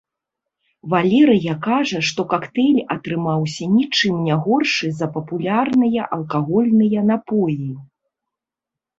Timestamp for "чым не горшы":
3.97-4.89